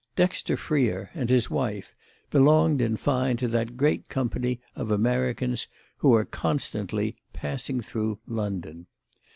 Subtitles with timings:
[0.15, 1.93] Dexter Freer and his wife
[2.31, 8.87] belonged in fine to that great company of Americans who are constantly "passing through" London.